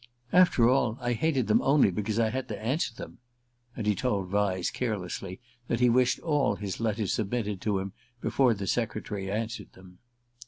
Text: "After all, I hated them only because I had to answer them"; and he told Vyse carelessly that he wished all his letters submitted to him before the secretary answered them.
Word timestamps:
"After 0.33 0.67
all, 0.67 0.97
I 0.99 1.13
hated 1.13 1.45
them 1.45 1.61
only 1.61 1.91
because 1.91 2.17
I 2.17 2.31
had 2.31 2.47
to 2.47 2.59
answer 2.59 2.91
them"; 2.91 3.19
and 3.77 3.85
he 3.85 3.93
told 3.93 4.31
Vyse 4.31 4.71
carelessly 4.73 5.39
that 5.67 5.79
he 5.79 5.89
wished 5.91 6.17
all 6.21 6.55
his 6.55 6.79
letters 6.79 7.13
submitted 7.13 7.61
to 7.61 7.77
him 7.77 7.93
before 8.19 8.55
the 8.55 8.65
secretary 8.65 9.29
answered 9.29 9.73
them. 9.73 9.99